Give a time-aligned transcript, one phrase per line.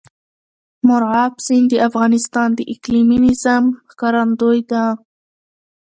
[0.87, 4.83] مورغاب سیند د افغانستان د اقلیمي نظام ښکارندوی ده.